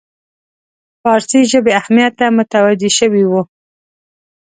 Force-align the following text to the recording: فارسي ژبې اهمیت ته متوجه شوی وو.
فارسي 1.01 1.41
ژبې 1.51 1.71
اهمیت 1.81 2.13
ته 2.19 2.25
متوجه 2.37 2.89
شوی 2.99 3.23
وو. 3.27 3.41